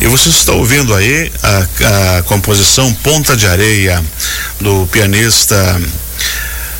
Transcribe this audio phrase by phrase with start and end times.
[0.00, 4.00] E você está ouvindo aí a, a composição Ponta de Areia
[4.60, 5.56] do pianista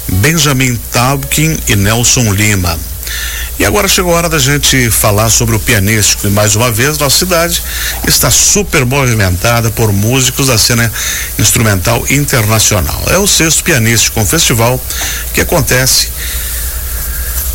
[0.09, 2.79] Benjamin Taubkin e Nelson Lima.
[3.59, 6.29] E agora chegou a hora da gente falar sobre o pianístico.
[6.29, 7.63] E mais uma vez, nossa cidade
[8.07, 10.91] está super movimentada por músicos da cena
[11.39, 13.03] instrumental internacional.
[13.09, 14.81] É o sexto pianístico, um festival
[15.35, 16.09] que acontece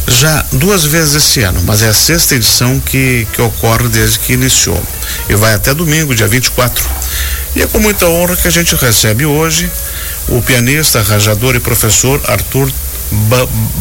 [0.07, 4.33] já duas vezes esse ano, mas é a sexta edição que, que ocorre desde que
[4.33, 4.81] iniciou.
[5.29, 6.83] E vai até domingo, dia 24.
[7.55, 9.71] E é com muita honra que a gente recebe hoje
[10.27, 12.69] o pianista, arranjador e professor Arthur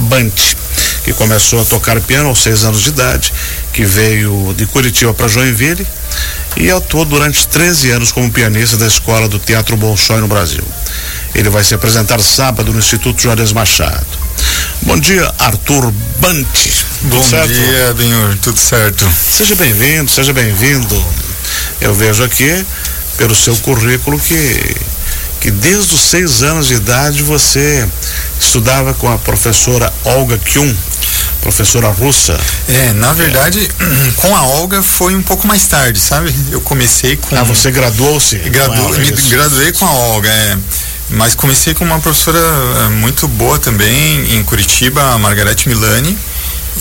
[0.08, 0.56] Bant,
[1.04, 3.32] que começou a tocar piano aos seis anos de idade,
[3.72, 5.86] que veio de Curitiba para Joinville
[6.56, 10.64] e atuou durante 13 anos como pianista da Escola do Teatro Bolshoi no Brasil.
[11.34, 14.06] Ele vai se apresentar sábado no Instituto Juarez Machado.
[14.82, 16.46] Bom dia, Arthur Bant.
[17.02, 17.52] Bom certo?
[17.52, 19.10] dia, Benhur, tudo certo.
[19.30, 21.04] Seja bem-vindo, seja bem-vindo.
[21.80, 22.64] Eu vejo aqui,
[23.16, 24.76] pelo seu currículo, que,
[25.42, 27.86] que desde os seis anos de idade você
[28.38, 30.72] estudava com a professora Olga Kyun,
[31.40, 32.38] professora russa.
[32.68, 34.12] É, na verdade, é.
[34.22, 36.32] com a Olga foi um pouco mais tarde, sabe?
[36.52, 37.34] Eu comecei com.
[37.34, 38.36] Ah, você graduou-se?
[38.38, 38.88] Gradu...
[39.00, 40.56] Me graduei com a Olga, é.
[41.10, 46.16] Mas comecei com uma professora eh, muito boa também em Curitiba, a Margarete Milani,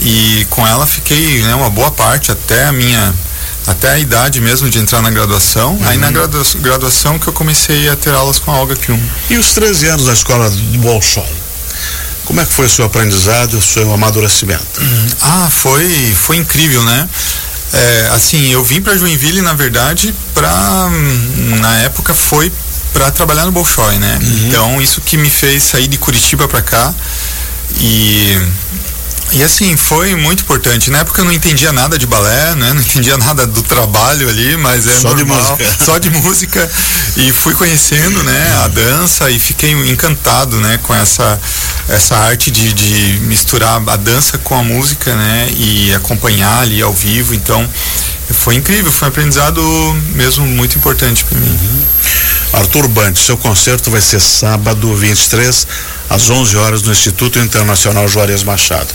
[0.01, 3.13] e com ela fiquei né, uma boa parte até a minha
[3.72, 5.75] até a idade mesmo de entrar na graduação.
[5.75, 5.88] Uhum.
[5.88, 9.00] Aí na gradua graduação que eu comecei a ter aulas com a Olga Kyun.
[9.30, 11.23] E os 13 anos na escola de Bolshoi?
[12.25, 14.81] Como é que foi o seu aprendizado, o seu amadurecimento?
[15.22, 17.09] Ah, foi, foi incrível, né?
[17.73, 20.89] É, assim, eu vim para Joinville, na verdade, para
[21.59, 22.52] na época foi
[22.94, 24.19] para trabalhar no Bolshoi, né?
[24.22, 24.47] Uhum.
[24.47, 26.94] Então isso que me fez sair de Curitiba para cá
[27.80, 28.38] e
[29.33, 30.91] e assim, foi muito importante.
[30.91, 32.73] Na época eu não entendia nada de balé, né?
[32.73, 35.75] Não entendia nada do trabalho ali, mas é só normal, de música.
[35.85, 36.72] só de música.
[37.17, 41.39] E fui conhecendo, né, a dança e fiquei encantado, né, com essa
[41.89, 46.94] essa arte de, de misturar a dança com a música, né, e acompanhar ali ao
[46.94, 47.33] vivo.
[47.33, 47.67] Então,
[48.31, 49.61] foi incrível, foi um aprendizado
[50.13, 51.50] mesmo muito importante para mim.
[51.50, 51.81] Uhum.
[52.53, 55.67] Arthur Bant, seu concerto vai ser sábado 23
[56.11, 58.88] às 11 horas no Instituto Internacional Juarez Machado.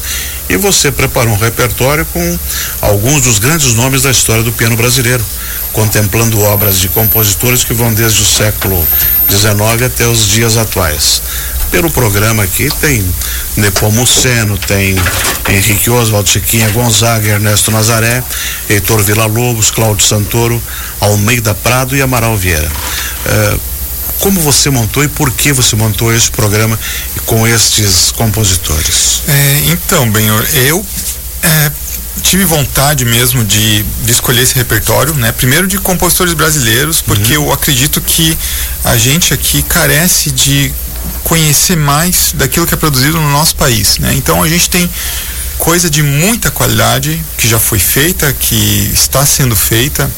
[0.49, 2.39] E você preparou um repertório com
[2.83, 5.25] alguns dos grandes nomes da história do piano brasileiro,
[5.73, 8.87] contemplando obras de compositores que vão desde o século
[9.29, 11.23] XIX até os dias atuais
[11.71, 13.05] pelo programa aqui tem
[13.57, 14.97] Nepomuceno, tem
[15.49, 18.23] Henrique Oswald, Chiquinha Gonzaga, Ernesto Nazaré,
[18.69, 20.63] Heitor Villa-Lobos, Cláudio Santoro,
[21.01, 22.67] Almeida Prado e Amaral Vieira.
[23.27, 23.61] Uh,
[24.21, 26.79] como você montou e por que você montou esse programa
[27.25, 29.23] com estes compositores?
[29.29, 30.85] É, então, Benhor, eu
[31.43, 31.73] é,
[32.23, 35.33] tive vontade mesmo de, de, escolher esse repertório, né?
[35.33, 37.47] Primeiro de compositores brasileiros, porque uhum.
[37.47, 38.37] eu acredito que
[38.85, 40.73] a gente aqui carece de
[41.25, 44.15] conhecer mais daquilo que é produzido no nosso país, né?
[44.15, 44.89] Então a gente tem
[45.59, 50.11] coisa de muita qualidade que já foi feita, que está sendo feita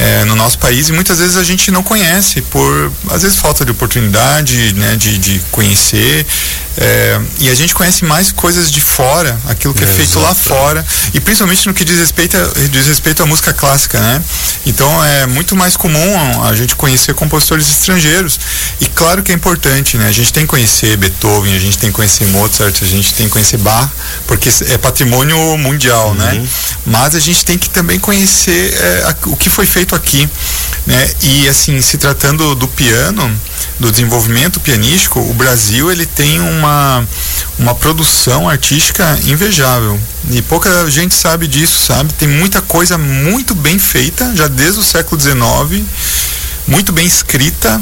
[0.00, 3.66] é, no nosso país e muitas vezes a gente não conhece por às vezes falta
[3.66, 6.26] de oportunidade né, de, de conhecer
[6.80, 10.34] é, e a gente conhece mais coisas de fora aquilo que é, é feito lá
[10.34, 14.22] fora e principalmente no que diz respeito a, diz respeito à música clássica né
[14.64, 18.38] então é muito mais comum a gente conhecer compositores estrangeiros
[18.80, 21.90] e claro que é importante né a gente tem que conhecer Beethoven a gente tem
[21.90, 23.90] que conhecer Mozart a gente tem que conhecer Bach
[24.26, 26.14] porque é patrimônio mundial uhum.
[26.14, 26.46] né
[26.86, 30.28] mas a gente tem que também conhecer é, a, o que foi feito feito aqui,
[30.86, 31.10] né?
[31.22, 33.30] E assim, se tratando do piano,
[33.78, 36.69] do desenvolvimento pianístico, o Brasil ele tem uma
[37.58, 40.00] uma produção artística invejável.
[40.30, 42.12] E pouca gente sabe disso, sabe?
[42.14, 45.84] Tem muita coisa muito bem feita, já desde o século XIX,
[46.66, 47.80] muito bem escrita,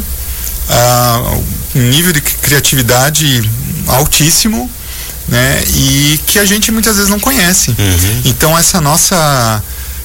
[0.68, 1.44] uh,
[1.74, 3.48] um nível de criatividade
[3.86, 4.70] altíssimo,
[5.28, 5.62] né?
[5.74, 7.70] E que a gente muitas vezes não conhece.
[7.70, 8.22] Uhum.
[8.24, 9.62] Então essa nossa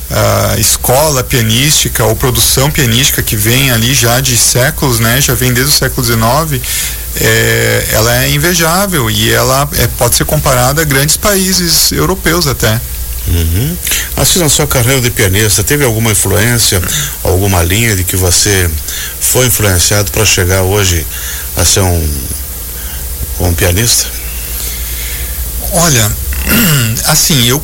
[0.09, 5.21] uh, escola pianística ou produção pianística que vem ali já de séculos, né?
[5.21, 6.61] Já vem desde o século XIX.
[7.15, 12.79] É, ela é invejável e ela é, pode ser comparada a grandes países europeus até.
[13.27, 13.77] Uhum.
[14.17, 16.81] Assim, na sua carreira de pianista, teve alguma influência,
[17.23, 18.69] alguma linha de que você
[19.19, 21.05] foi influenciado para chegar hoje
[21.55, 22.09] a ser um,
[23.39, 24.07] um pianista?
[25.71, 26.11] Olha,
[27.05, 27.63] assim, eu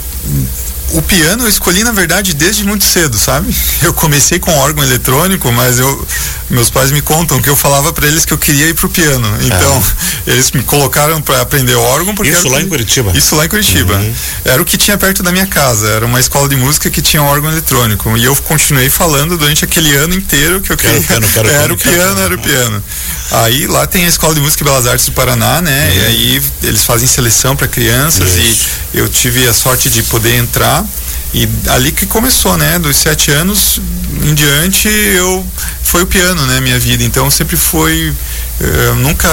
[0.94, 3.54] o piano eu escolhi na verdade desde muito cedo, sabe?
[3.82, 6.08] Eu comecei com órgão eletrônico, mas eu
[6.50, 9.28] meus pais me contam que eu falava para eles que eu queria ir pro piano.
[9.42, 9.84] Então,
[10.26, 10.32] é.
[10.32, 13.12] eles me colocaram para aprender órgão porque Isso lá que, em Curitiba.
[13.16, 13.96] Isso lá em Curitiba.
[13.96, 14.14] Uhum.
[14.44, 17.22] Era o que tinha perto da minha casa, era uma escola de música que tinha
[17.22, 21.02] um órgão eletrônico e eu continuei falando durante aquele ano inteiro que eu queria.
[21.02, 22.84] Quero, quero, quero, era o piano, era o piano.
[23.32, 25.90] Aí lá tem a Escola de Música e Belas Artes do Paraná, né?
[25.90, 25.96] Uhum.
[25.96, 28.68] E aí eles fazem seleção para crianças Isso.
[28.94, 30.79] e eu tive a sorte de poder entrar
[31.34, 32.80] e ali que começou, né?
[32.80, 33.80] Dos sete anos
[34.24, 35.46] em diante, eu
[35.84, 36.60] foi o piano, né?
[36.60, 37.04] Minha vida.
[37.04, 38.14] Então sempre foi,
[38.60, 39.30] eu nunca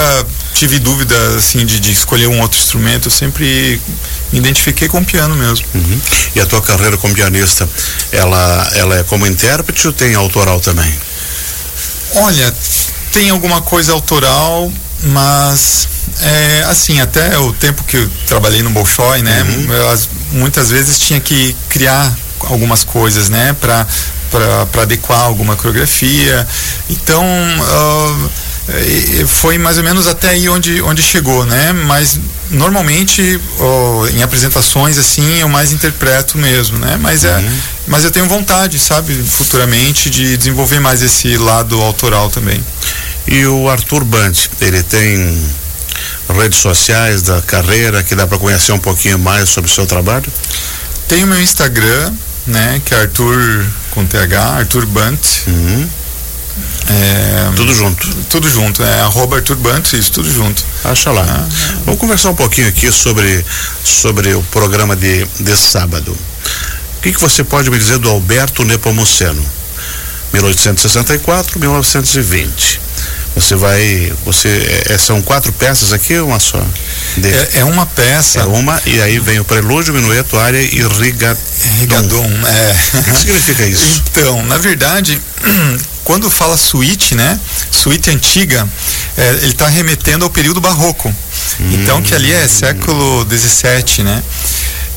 [0.52, 3.06] tive dúvida assim de, de, escolher um outro instrumento.
[3.06, 3.80] Eu sempre
[4.32, 5.66] me identifiquei com o piano mesmo.
[5.74, 6.00] Uhum.
[6.34, 7.68] E a tua carreira como pianista,
[8.12, 10.92] ela, ela é como intérprete ou tem autoral também?
[12.14, 12.54] Olha,
[13.10, 14.70] tem alguma coisa autoral,
[15.02, 15.88] mas
[16.20, 19.42] é, assim, até o tempo que eu trabalhei no Bolshoi, né?
[19.42, 19.72] Uhum.
[19.72, 19.90] Eu,
[20.32, 23.54] muitas vezes tinha que criar algumas coisas, né?
[23.60, 23.86] Para
[24.70, 26.46] para adequar alguma coreografia.
[26.90, 28.30] Então, uh,
[29.26, 31.72] foi mais ou menos até aí onde, onde chegou, né?
[31.72, 32.18] Mas
[32.50, 36.98] normalmente uh, em apresentações assim eu mais interpreto mesmo, né?
[37.00, 37.58] Mas é, uhum.
[37.86, 42.60] mas eu tenho vontade, sabe, futuramente de desenvolver mais esse lado autoral também.
[43.26, 45.38] E o Arthur Bant, ele tem
[46.28, 50.30] redes sociais da carreira que dá para conhecer um pouquinho mais sobre o seu trabalho?
[51.08, 52.12] Tem o meu Instagram,
[52.46, 55.20] né, que é Arthur com TH, Arthur Bant.
[55.46, 55.88] Uhum.
[56.88, 58.08] É, tudo junto.
[58.30, 60.64] Tudo junto, é arroba Arthur Bant, isso, tudo junto.
[60.84, 61.24] Acha lá.
[61.28, 61.46] Ah,
[61.84, 63.44] Vamos conversar um pouquinho aqui sobre,
[63.84, 66.12] sobre o programa de, de sábado.
[66.12, 69.44] O que, que você pode me dizer do Alberto Nepomuceno?
[70.32, 72.80] 1864, 1920.
[73.36, 74.12] Você vai.
[74.24, 76.58] Você, é, é, são quatro peças aqui ou uma só?
[77.22, 78.40] É, é, uma peça.
[78.40, 81.36] É uma, e aí vem o prelúdio, minueto, área e rigadon.
[81.78, 82.98] Rigadon, é.
[82.98, 84.02] O que significa isso?
[84.10, 85.20] Então, na verdade,
[86.02, 87.38] quando fala suíte, né?
[87.70, 88.66] Suíte antiga,
[89.18, 91.14] é, ele está remetendo ao período barroco.
[91.60, 91.70] Hum.
[91.74, 94.22] Então, que ali é século XVII, né?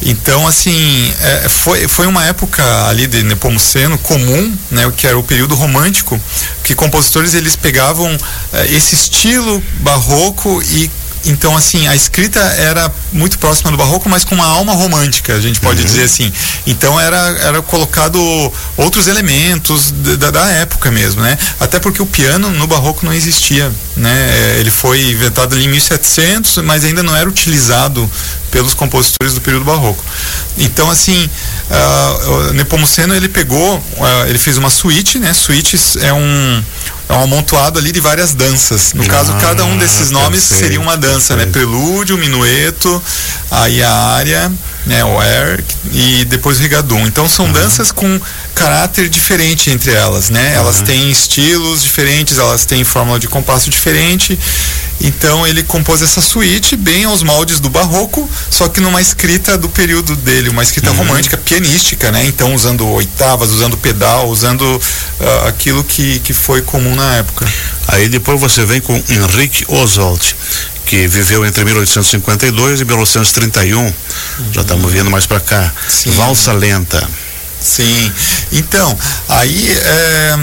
[0.02, 5.24] Então, assim, é, foi, foi uma época ali de Nepomuceno comum, né, que era o
[5.24, 6.20] período romântico,
[6.64, 8.18] que compositores eles pegavam
[8.54, 10.90] é, esse estilo barroco e
[11.26, 15.42] então, assim, a escrita era muito próxima do barroco, mas com uma alma romântica, a
[15.42, 15.86] gente pode uhum.
[15.86, 16.32] dizer assim.
[16.66, 18.20] Então, era, era colocado
[18.78, 21.38] outros elementos da, da, época mesmo, né?
[21.60, 24.58] Até porque o piano no barroco não existia, né?
[24.60, 28.10] Ele foi inventado ali em 1700, mas ainda não era utilizado
[28.50, 30.04] pelos compositores do período barroco.
[30.58, 31.30] Então, assim,
[31.70, 35.34] uh, Nepomuceno, ele pegou, uh, ele fez uma suíte, né?
[35.34, 36.64] Suítes é um
[37.10, 38.94] é um amontoado ali de várias danças.
[38.94, 41.48] No ah, caso, cada um desses nomes perfeito, seria uma dança, né?
[41.48, 43.02] Prelúdio, minueto,
[43.50, 44.52] aí a área,
[44.86, 45.04] né?
[45.04, 47.06] O air e depois o rigadum.
[47.06, 47.52] Então são uhum.
[47.52, 48.20] danças com
[48.56, 50.54] caráter diferente entre elas, né?
[50.54, 50.64] Uhum.
[50.64, 54.38] Elas têm estilos diferentes, elas têm fórmula de compasso diferente.
[55.02, 59.70] Então ele compôs essa suíte bem aos moldes do barroco, só que numa escrita do
[59.70, 60.98] período dele, uma escrita uhum.
[60.98, 62.26] romântica, pianística, né?
[62.26, 67.48] Então usando oitavas, usando pedal, usando uh, aquilo que, que foi comum na época.
[67.88, 70.36] Aí depois você vem com Henrique Oswald,
[70.90, 73.80] que viveu entre 1852 e 1931.
[73.80, 73.94] Uhum.
[74.52, 75.72] Já estamos vindo mais para cá.
[75.88, 76.10] Sim.
[76.10, 77.08] Valsa lenta.
[77.62, 78.12] Sim.
[78.52, 78.98] Então,
[79.28, 80.40] aí é,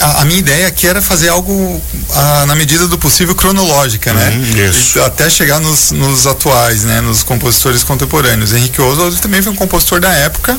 [0.00, 4.30] a, a, minha ideia aqui era fazer algo a, na medida do possível cronológica, né?
[4.30, 4.98] Uhum, isso.
[5.02, 7.02] até chegar nos, nos, atuais, né?
[7.02, 8.54] Nos compositores contemporâneos.
[8.54, 10.58] Henrique Oswald também foi um compositor da época.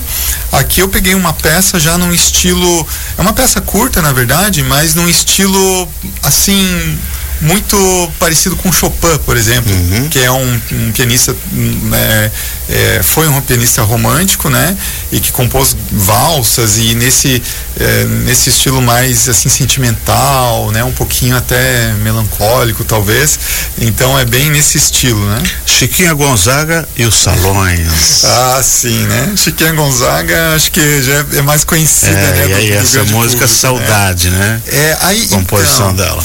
[0.51, 2.87] Aqui eu peguei uma peça já num estilo,
[3.17, 5.89] é uma peça curta, na verdade, mas num estilo
[6.21, 6.99] assim
[7.43, 10.09] muito parecido com Chopin, por exemplo, uhum.
[10.09, 12.31] que é um, um pianista, né,
[12.69, 14.77] é, foi um pianista romântico, né,
[15.11, 17.41] e que compôs valsas e nesse
[17.79, 23.39] é, nesse estilo mais assim sentimental, né, um pouquinho até melancólico talvez.
[23.79, 25.41] Então é bem nesse estilo, né?
[25.65, 28.23] Chiquinha Gonzaga e os Salões.
[28.23, 29.33] ah, sim, né?
[29.35, 32.49] Chiquinha Gonzaga acho que já é mais conhecida, é, né?
[32.49, 33.47] E aí do, essa música público, né?
[33.47, 34.37] Saudade, né?
[34.37, 34.61] né?
[34.67, 36.23] É, aí composição então, dela.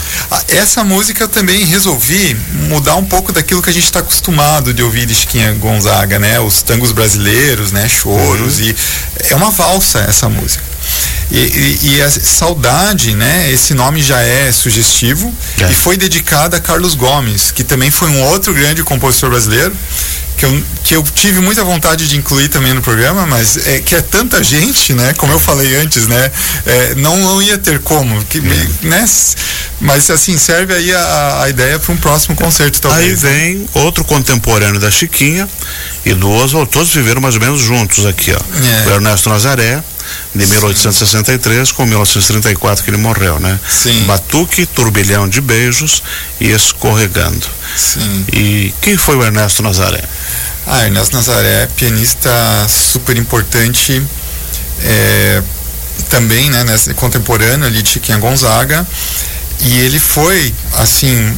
[0.49, 2.37] Essa música eu também resolvi
[2.69, 6.38] mudar um pouco daquilo que a gente está acostumado de ouvir de Chiquinha Gonzaga, né?
[6.40, 7.88] Os tangos brasileiros, né?
[7.88, 8.64] Choros uhum.
[8.64, 8.76] e
[9.31, 10.68] é uma valsa essa música.
[11.31, 13.51] E, e, e, a saudade, né?
[13.53, 15.71] Esse nome já é sugestivo é.
[15.71, 19.77] e foi dedicada a Carlos Gomes, que também foi um outro grande compositor brasileiro
[20.39, 23.97] que eu, que eu tive muita vontade de incluir também no programa, mas é que
[23.97, 25.13] é tanta gente, né?
[25.15, 26.31] Como eu falei antes, né?
[26.65, 29.05] É, não, não ia ter como, que, né?
[29.81, 33.25] Mas assim, serve aí a, a ideia para um próximo concerto, talvez.
[33.25, 35.49] Aí vem outro contemporâneo da Chiquinha
[36.07, 38.85] e duas, todos viveram mais ou menos juntos aqui, ó.
[38.87, 38.89] É.
[38.89, 39.83] O Ernesto Nazaré,
[40.35, 43.59] de 1863 com 1934 que ele morreu, né?
[43.69, 44.05] Sim.
[44.05, 46.03] Batuque, turbilhão de beijos
[46.41, 47.47] e escorregando.
[47.77, 48.25] Sim.
[48.33, 50.03] E quem foi o Ernesto Nazaré?
[50.67, 52.31] Ah, Ernesto Nazaré, pianista
[52.69, 54.03] super importante,
[54.83, 55.43] é,
[56.11, 58.87] também, né, nesse, contemporâneo ali de Chiquinha Gonzaga.
[59.61, 61.35] E ele foi, assim,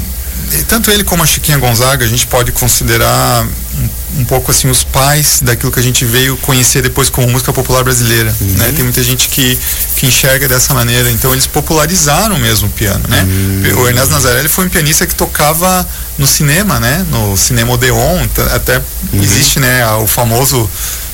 [0.68, 4.84] tanto ele como a Chiquinha Gonzaga, a gente pode considerar um, um, pouco assim os
[4.84, 8.46] pais daquilo que a gente veio conhecer depois como música popular brasileira, uhum.
[8.54, 8.72] né?
[8.74, 9.58] Tem muita gente que,
[9.96, 13.22] que enxerga dessa maneira, então eles popularizaram mesmo o piano, né?
[13.22, 13.82] Uhum.
[13.82, 15.86] O Ernesto Nazaré foi um pianista que tocava
[16.18, 17.06] no cinema, né?
[17.10, 19.22] No cinema Odeon, até uhum.
[19.22, 20.68] existe, né, o famoso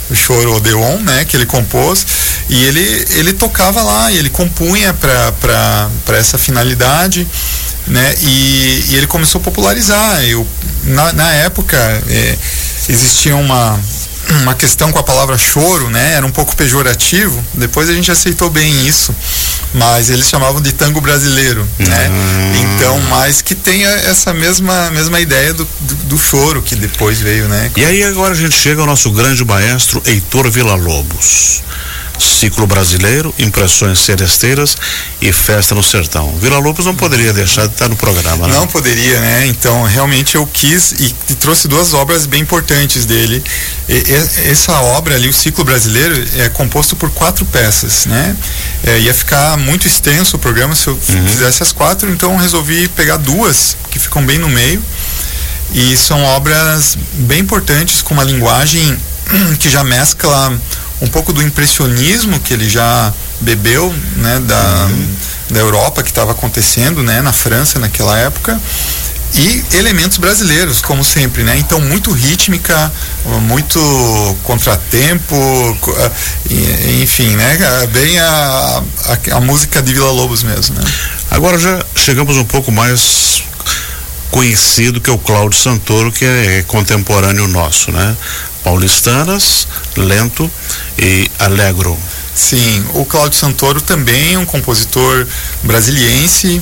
[0.08, 2.06] o choro Odeon, né, que ele compôs,
[2.48, 7.26] e ele, ele tocava lá, e ele compunha para essa finalidade
[7.86, 8.14] né?
[8.20, 10.22] E, e, ele começou a popularizar.
[10.24, 10.46] Eu,
[10.84, 11.76] na, na época
[12.08, 12.36] é,
[12.88, 13.78] existia uma
[14.28, 16.14] uma questão com a palavra choro, né?
[16.14, 17.42] Era um pouco pejorativo.
[17.54, 19.14] Depois a gente aceitou bem isso,
[19.72, 22.08] mas eles chamavam de tango brasileiro, né?
[22.10, 22.74] Hum.
[22.76, 27.48] Então, mas que tenha essa mesma mesma ideia do, do, do, choro que depois veio,
[27.48, 27.70] né?
[27.76, 31.62] E aí agora a gente chega ao nosso grande maestro Heitor Villa-Lobos
[32.18, 34.76] ciclo brasileiro, impressões seresteiras
[35.20, 36.34] e festa no sertão.
[36.40, 38.54] Vila Lobos não poderia deixar de estar no programa, né?
[38.54, 39.46] Não poderia, né?
[39.46, 43.42] Então, realmente eu quis e, e trouxe duas obras bem importantes dele.
[43.88, 48.36] E, e, essa obra ali, o ciclo brasileiro, é composto por quatro peças, né?
[48.84, 51.28] É, ia ficar muito extenso o programa se eu uhum.
[51.28, 54.82] fizesse as quatro, então resolvi pegar duas que ficam bem no meio.
[55.74, 58.96] E são obras bem importantes com uma linguagem
[59.58, 60.56] que já mescla
[61.00, 65.08] um pouco do impressionismo que ele já bebeu né, da, uhum.
[65.50, 68.60] da Europa que estava acontecendo né, na França naquela época
[69.34, 71.58] e elementos brasileiros, como sempre, né?
[71.58, 72.90] Então, muito rítmica,
[73.42, 73.78] muito
[74.42, 75.36] contratempo,
[77.02, 77.58] enfim, né?
[77.92, 80.84] Bem a, a, a música de Vila Lobos mesmo, né?
[81.30, 83.42] Agora já chegamos um pouco mais
[84.30, 88.16] conhecido que é o Cláudio Santoro, que é contemporâneo nosso, né?
[88.62, 90.50] Paulistanas, Lento
[90.98, 91.96] e Alegro.
[92.34, 95.26] Sim, o Cláudio Santoro também é um compositor
[95.62, 96.60] brasiliense.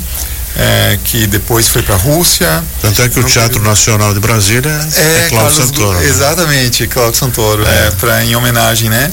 [0.57, 2.63] É, que depois foi para a Rússia.
[2.81, 5.99] Tanto é que o Teatro Nacional de Brasília é, é Cláudio Santoro.
[5.99, 6.07] Né?
[6.07, 7.89] Exatamente, Cláudio Santoro, é.
[7.89, 9.13] é pra, em homenagem, né?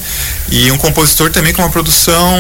[0.52, 2.38] E um compositor também com uma produção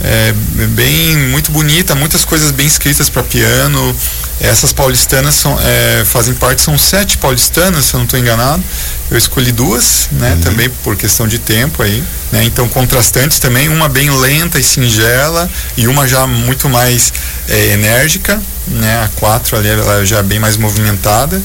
[0.00, 0.32] é,
[0.68, 3.96] bem muito bonita, muitas coisas bem escritas para piano.
[4.40, 8.62] Essas paulistanas são, é, fazem parte, são sete paulistanas, se eu não estou enganado.
[9.10, 10.40] Eu escolhi duas, né, uhum.
[10.40, 15.50] também por questão de tempo aí, né, então contrastantes também, uma bem lenta e singela
[15.78, 17.10] e uma já muito mais
[17.48, 21.42] é, enérgica, né, a quatro ali ela já é bem mais movimentada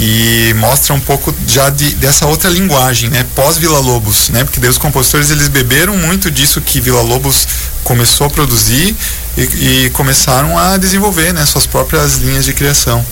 [0.00, 4.60] e mostra um pouco já de, dessa outra linguagem, né, pós Vila Lobos, né, porque
[4.60, 7.48] daí os compositores eles beberam muito disso que Vila Lobos
[7.82, 8.94] começou a produzir
[9.36, 13.04] e, e começaram a desenvolver, né, suas próprias linhas de criação.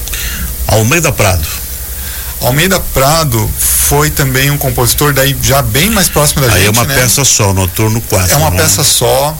[0.68, 1.46] Almeida Prado.
[2.40, 6.66] Almeida Prado foi também um compositor daí já bem mais próximo da Aí gente.
[6.66, 6.94] é uma né?
[6.94, 8.32] peça só, Noturno 4.
[8.32, 8.58] É uma né?
[8.58, 9.36] peça só.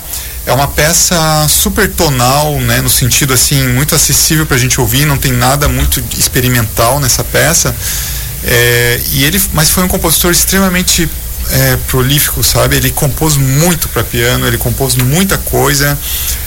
[0.47, 1.17] É uma peça
[1.49, 5.05] super tonal, né, no sentido assim muito acessível para a gente ouvir.
[5.05, 7.75] Não tem nada muito experimental nessa peça.
[8.45, 11.11] É, e ele, mas foi um compositor extremamente
[11.51, 12.77] é, prolífico, sabe?
[12.77, 15.99] Ele compôs muito para piano, ele compôs muita coisa.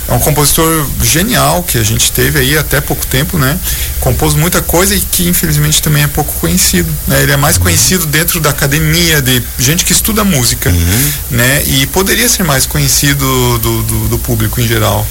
[0.07, 3.57] É um compositor genial que a gente teve aí até pouco tempo, né?
[3.99, 6.89] Compôs muita coisa e que infelizmente também é pouco conhecido.
[7.07, 7.21] Né?
[7.21, 11.11] Ele é mais conhecido dentro da academia, de gente que estuda música, uhum.
[11.31, 11.63] né?
[11.65, 15.05] E poderia ser mais conhecido do, do, do público em geral.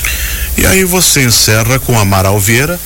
[0.57, 2.79] E aí você encerra com Amaral Vieira,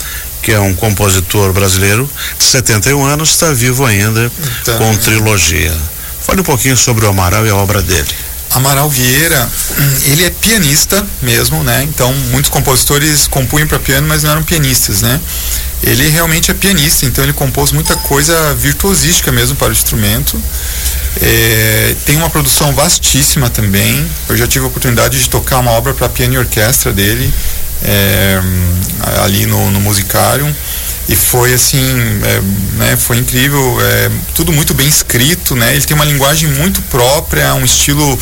[0.42, 4.30] que é um compositor brasileiro de 71 anos, está vivo ainda
[4.60, 5.72] então, com trilogia.
[6.22, 8.08] Fale um pouquinho sobre o Amaral e a obra dele.
[8.50, 9.50] Amaral Vieira,
[10.06, 11.82] ele é pianista mesmo, né?
[11.84, 15.20] Então, muitos compositores compunham para piano, mas não eram pianistas, né?
[15.82, 20.40] Ele realmente é pianista, então ele compôs muita coisa virtuosística mesmo para o instrumento.
[21.20, 24.06] É, tem uma produção vastíssima também.
[24.28, 27.32] Eu já tive a oportunidade de tocar uma obra para piano e orquestra dele,
[27.82, 28.40] é,
[29.24, 30.54] ali no, no Musicarium
[31.08, 31.80] e foi assim,
[32.24, 32.40] é,
[32.78, 35.74] né, foi incrível, é, tudo muito bem escrito, né?
[35.74, 38.18] Ele tem uma linguagem muito própria, um estilo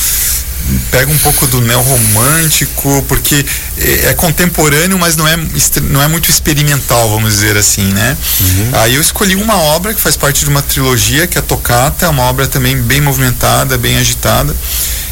[0.90, 3.44] pega um pouco do neorromântico, porque
[3.78, 5.36] é, é contemporâneo, mas não é,
[5.82, 8.16] não é muito experimental, vamos dizer assim, né?
[8.40, 8.70] Uhum.
[8.74, 12.06] Aí eu escolhi uma obra que faz parte de uma trilogia, que é a Tocata,
[12.06, 14.54] é uma obra também bem movimentada, bem agitada.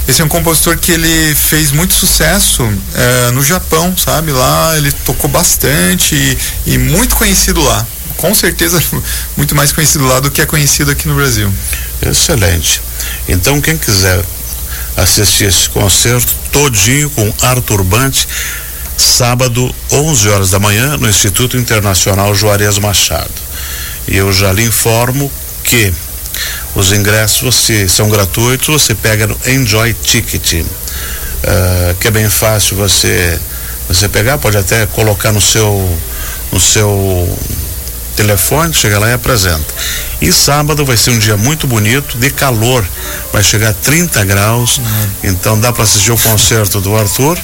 [0.09, 2.62] Esse é um compositor que ele fez muito sucesso
[2.95, 4.33] é, no Japão, sabe?
[4.33, 6.38] Lá ele tocou bastante e,
[6.73, 7.87] e muito conhecido lá
[8.19, 8.83] com certeza
[9.37, 11.53] muito mais conhecido lá do que é conhecido aqui no Brasil.
[12.03, 12.83] Excelente.
[13.29, 14.23] Então quem quiser
[14.97, 18.29] assistir esse concerto todinho com Arthur Bante,
[18.97, 23.31] sábado, 11 horas da manhã, no Instituto Internacional Juarez Machado.
[24.07, 25.31] E eu já lhe informo
[25.62, 25.93] que
[26.75, 32.76] os ingressos você, são gratuitos, você pega no Enjoy Ticket, uh, que é bem fácil
[32.76, 33.38] você
[33.88, 35.99] você pegar, pode até colocar no seu
[36.52, 37.38] no seu
[38.16, 39.64] telefone, chega lá e apresenta.
[40.21, 42.85] E sábado vai ser um dia muito bonito, de calor,
[43.33, 45.09] vai chegar a 30 graus, uhum.
[45.23, 47.38] então dá para assistir o concerto do Arthur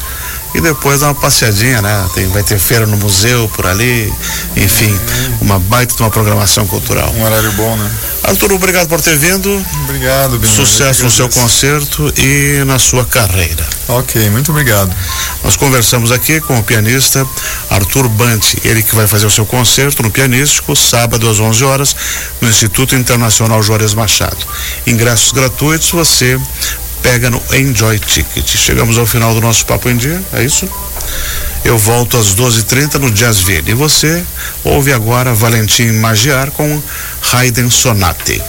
[0.55, 2.09] e depois dar uma passeadinha, né?
[2.15, 4.13] Tem, vai ter feira no museu por ali,
[4.57, 4.99] enfim,
[5.41, 7.13] uma baita de uma programação cultural.
[7.17, 7.91] Um horário bom, né?
[8.23, 9.51] Arthur, obrigado por ter vindo.
[9.85, 13.67] Obrigado, bem Sucesso no seu concerto e na sua carreira.
[13.87, 14.95] Ok, muito obrigado.
[15.43, 17.27] Nós conversamos aqui com o pianista
[17.69, 21.97] Arthur Banti, ele que vai fazer o seu concerto no Pianístico, sábado às 11 horas,
[22.41, 24.39] no Instituto Internacional Juarez Machado.
[24.87, 26.41] Ingressos gratuitos, você
[27.05, 28.57] pega no Enjoy Ticket.
[28.57, 30.67] Chegamos ao final do nosso Papo em Dia, é isso?
[31.63, 33.71] Eu volto às 12h30 no Jazzville.
[33.71, 34.25] E você
[34.65, 36.83] ouve agora Valentim Magiar com
[37.31, 38.43] Haydn Sonate.